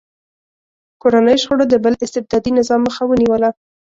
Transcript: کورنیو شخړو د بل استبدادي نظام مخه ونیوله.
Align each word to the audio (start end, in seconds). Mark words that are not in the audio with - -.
کورنیو 1.01 1.41
شخړو 1.41 1.65
د 1.69 1.75
بل 1.83 1.93
استبدادي 2.05 2.51
نظام 2.59 2.79
مخه 2.87 3.03
ونیوله. 3.05 3.49